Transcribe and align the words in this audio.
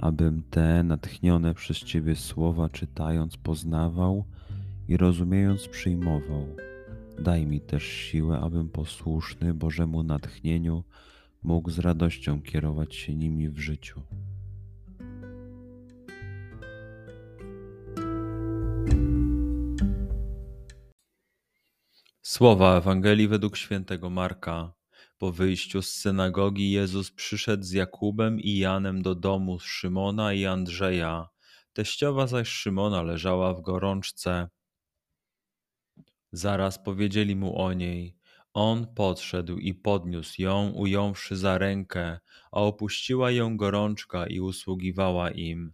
abym 0.00 0.42
te 0.50 0.82
natchnione 0.82 1.54
przez 1.54 1.78
Ciebie 1.78 2.16
słowa 2.16 2.68
czytając 2.68 3.36
poznawał 3.36 4.24
i 4.88 4.96
rozumiejąc 4.96 5.68
przyjmował. 5.68 6.46
Daj 7.18 7.46
mi 7.46 7.60
też 7.60 7.82
siłę, 7.82 8.40
abym 8.40 8.68
posłuszny 8.68 9.54
Bożemu 9.54 10.02
natchnieniu 10.02 10.84
mógł 11.42 11.70
z 11.70 11.78
radością 11.78 12.42
kierować 12.42 12.94
się 12.94 13.14
nimi 13.14 13.48
w 13.48 13.58
życiu. 13.58 14.00
Słowa 22.22 22.76
Ewangelii 22.76 23.28
według 23.28 23.56
świętego 23.56 24.10
Marka. 24.10 24.79
Po 25.20 25.32
wyjściu 25.32 25.82
z 25.82 25.94
synagogi 25.94 26.70
Jezus 26.70 27.10
przyszedł 27.10 27.62
z 27.62 27.72
Jakubem 27.72 28.40
i 28.40 28.58
Janem 28.58 29.02
do 29.02 29.14
domu 29.14 29.58
Szymona 29.58 30.32
i 30.32 30.46
Andrzeja. 30.46 31.28
Teściowa 31.72 32.26
zaś 32.26 32.48
Szymona 32.48 33.02
leżała 33.02 33.54
w 33.54 33.60
gorączce. 33.60 34.48
Zaraz 36.32 36.84
powiedzieli 36.84 37.36
mu 37.36 37.62
o 37.62 37.72
niej. 37.72 38.16
On 38.54 38.94
podszedł 38.94 39.58
i 39.58 39.74
podniósł 39.74 40.42
ją, 40.42 40.70
ująwszy 40.70 41.36
za 41.36 41.58
rękę, 41.58 42.18
a 42.52 42.60
opuściła 42.60 43.30
ją 43.30 43.56
gorączka 43.56 44.26
i 44.26 44.40
usługiwała 44.40 45.30
im. 45.30 45.72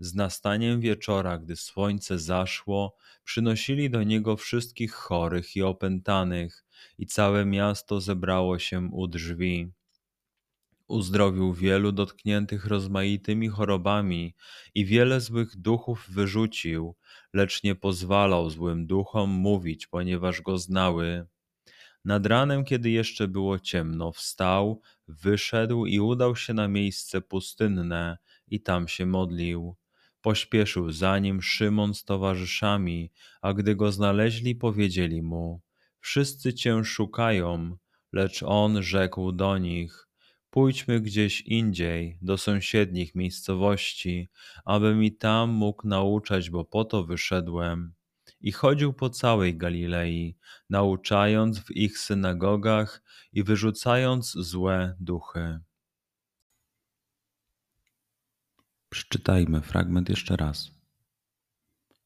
Z 0.00 0.14
nastaniem 0.14 0.80
wieczora, 0.80 1.38
gdy 1.38 1.56
słońce 1.56 2.18
zaszło, 2.18 2.96
przynosili 3.24 3.90
do 3.90 4.02
niego 4.02 4.36
wszystkich 4.36 4.92
chorych 4.92 5.56
i 5.56 5.62
opętanych, 5.62 6.64
i 6.98 7.06
całe 7.06 7.44
miasto 7.44 8.00
zebrało 8.00 8.58
się 8.58 8.88
u 8.92 9.06
drzwi. 9.06 9.72
Uzdrowił 10.88 11.54
wielu 11.54 11.92
dotkniętych 11.92 12.66
rozmaitymi 12.66 13.48
chorobami 13.48 14.34
i 14.74 14.84
wiele 14.84 15.20
złych 15.20 15.56
duchów 15.56 16.06
wyrzucił, 16.10 16.96
lecz 17.32 17.62
nie 17.62 17.74
pozwalał 17.74 18.50
złym 18.50 18.86
duchom 18.86 19.30
mówić, 19.30 19.86
ponieważ 19.86 20.42
go 20.42 20.58
znały. 20.58 21.26
Nad 22.04 22.26
ranem, 22.26 22.64
kiedy 22.64 22.90
jeszcze 22.90 23.28
było 23.28 23.58
ciemno, 23.58 24.12
wstał, 24.12 24.80
wyszedł 25.08 25.86
i 25.86 26.00
udał 26.00 26.36
się 26.36 26.54
na 26.54 26.68
miejsce 26.68 27.20
pustynne 27.20 28.18
i 28.48 28.60
tam 28.60 28.88
się 28.88 29.06
modlił. 29.06 29.76
Pośpieszył 30.20 30.92
za 30.92 31.18
nim 31.18 31.42
Szymon 31.42 31.94
z 31.94 32.04
towarzyszami, 32.04 33.10
a 33.42 33.52
gdy 33.52 33.76
go 33.76 33.92
znaleźli, 33.92 34.54
powiedzieli 34.54 35.22
mu: 35.22 35.60
Wszyscy 36.00 36.54
cię 36.54 36.84
szukają, 36.84 37.76
lecz 38.12 38.42
on 38.42 38.82
rzekł 38.82 39.32
do 39.32 39.58
nich: 39.58 40.08
Pójdźmy 40.50 41.00
gdzieś 41.00 41.40
indziej, 41.40 42.18
do 42.22 42.38
sąsiednich 42.38 43.14
miejscowości, 43.14 44.28
abym 44.64 45.04
i 45.04 45.12
tam 45.12 45.50
mógł 45.50 45.88
nauczać, 45.88 46.50
bo 46.50 46.64
po 46.64 46.84
to 46.84 47.04
wyszedłem. 47.04 47.94
I 48.40 48.52
chodził 48.52 48.92
po 48.92 49.10
całej 49.10 49.56
Galilei, 49.56 50.36
nauczając 50.70 51.58
w 51.58 51.70
ich 51.70 51.98
synagogach 51.98 53.02
i 53.32 53.42
wyrzucając 53.42 54.32
złe 54.32 54.96
duchy. 55.00 55.60
Przeczytajmy 58.90 59.60
fragment 59.60 60.08
jeszcze 60.08 60.36
raz. 60.36 60.77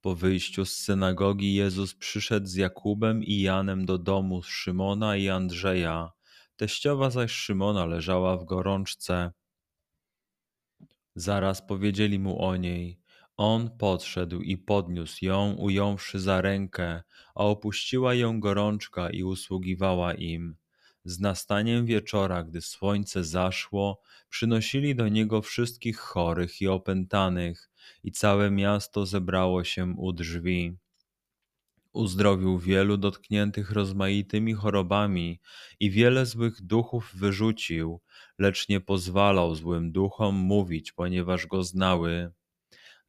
Po 0.00 0.14
wyjściu 0.14 0.64
z 0.64 0.76
synagogi 0.76 1.54
Jezus 1.54 1.94
przyszedł 1.94 2.46
z 2.46 2.54
Jakubem 2.54 3.24
i 3.24 3.40
Janem 3.40 3.86
do 3.86 3.98
domu 3.98 4.42
Szymona 4.42 5.16
i 5.16 5.28
Andrzeja. 5.28 6.12
Teściowa 6.56 7.10
zaś 7.10 7.32
Szymona 7.32 7.86
leżała 7.86 8.36
w 8.36 8.44
gorączce. 8.44 9.32
Zaraz 11.14 11.66
powiedzieli 11.66 12.18
mu 12.18 12.42
o 12.42 12.56
niej. 12.56 13.00
On 13.36 13.70
podszedł 13.78 14.40
i 14.40 14.56
podniósł 14.58 15.24
ją, 15.24 15.52
ująwszy 15.52 16.20
za 16.20 16.40
rękę, 16.40 17.02
a 17.34 17.44
opuściła 17.44 18.14
ją 18.14 18.40
gorączka 18.40 19.10
i 19.10 19.22
usługiwała 19.22 20.14
im. 20.14 20.56
Z 21.08 21.20
nastaniem 21.20 21.86
wieczora, 21.86 22.44
gdy 22.44 22.60
słońce 22.60 23.24
zaszło, 23.24 24.02
przynosili 24.28 24.94
do 24.94 25.08
niego 25.08 25.42
wszystkich 25.42 25.98
chorych 25.98 26.62
i 26.62 26.68
opętanych, 26.68 27.70
i 28.04 28.12
całe 28.12 28.50
miasto 28.50 29.06
zebrało 29.06 29.64
się 29.64 29.94
u 29.98 30.12
drzwi. 30.12 30.76
Uzdrowił 31.92 32.58
wielu 32.58 32.96
dotkniętych 32.96 33.70
rozmaitymi 33.70 34.54
chorobami 34.54 35.40
i 35.80 35.90
wiele 35.90 36.26
złych 36.26 36.62
duchów 36.62 37.10
wyrzucił, 37.14 38.00
lecz 38.38 38.68
nie 38.68 38.80
pozwalał 38.80 39.54
złym 39.54 39.92
duchom 39.92 40.34
mówić, 40.34 40.92
ponieważ 40.92 41.46
go 41.46 41.62
znały. 41.62 42.32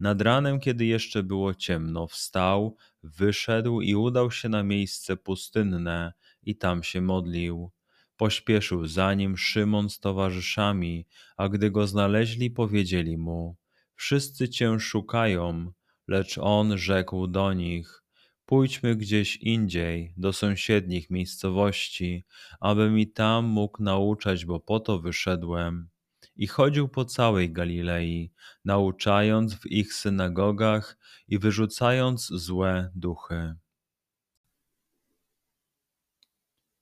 Nad 0.00 0.22
ranem, 0.22 0.60
kiedy 0.60 0.86
jeszcze 0.86 1.22
było 1.22 1.54
ciemno, 1.54 2.06
wstał, 2.06 2.76
wyszedł 3.02 3.80
i 3.80 3.94
udał 3.94 4.30
się 4.30 4.48
na 4.48 4.62
miejsce 4.62 5.16
pustynne 5.16 6.12
i 6.42 6.56
tam 6.56 6.82
się 6.82 7.00
modlił. 7.00 7.70
Pośpieszył 8.18 8.86
za 8.86 9.14
nim 9.14 9.36
Szymon 9.36 9.90
z 9.90 10.00
towarzyszami, 10.00 11.06
a 11.36 11.48
gdy 11.48 11.70
go 11.70 11.86
znaleźli, 11.86 12.50
powiedzieli 12.50 13.18
mu: 13.18 13.56
Wszyscy 13.94 14.48
cię 14.48 14.80
szukają, 14.80 15.72
lecz 16.08 16.38
on 16.38 16.78
rzekł 16.78 17.26
do 17.26 17.52
nich: 17.52 18.02
Pójdźmy 18.46 18.96
gdzieś 18.96 19.36
indziej, 19.36 20.14
do 20.16 20.32
sąsiednich 20.32 21.10
miejscowości, 21.10 22.24
abym 22.60 22.98
i 22.98 23.06
tam 23.06 23.44
mógł 23.44 23.82
nauczać, 23.82 24.44
bo 24.44 24.60
po 24.60 24.80
to 24.80 24.98
wyszedłem. 24.98 25.88
I 26.36 26.46
chodził 26.46 26.88
po 26.88 27.04
całej 27.04 27.52
Galilei, 27.52 28.32
nauczając 28.64 29.54
w 29.54 29.66
ich 29.66 29.94
synagogach 29.94 30.98
i 31.28 31.38
wyrzucając 31.38 32.26
złe 32.26 32.90
duchy. 32.94 33.54